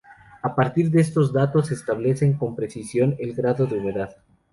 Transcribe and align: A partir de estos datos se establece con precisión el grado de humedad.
A 0.41 0.55
partir 0.55 0.89
de 0.89 0.99
estos 0.99 1.31
datos 1.31 1.67
se 1.67 1.75
establece 1.75 2.35
con 2.35 2.55
precisión 2.55 3.15
el 3.19 3.35
grado 3.35 3.67
de 3.67 3.77
humedad. 3.77 4.15